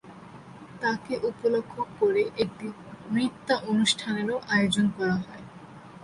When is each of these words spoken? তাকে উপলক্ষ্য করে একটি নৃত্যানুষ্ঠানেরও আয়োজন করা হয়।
তাকে 0.81 1.13
উপলক্ষ্য 1.29 1.81
করে 1.99 2.23
একটি 2.43 2.67
নৃত্যানুষ্ঠানেরও 3.11 4.37
আয়োজন 4.53 4.85
করা 4.97 5.15
হয়। 5.17 5.43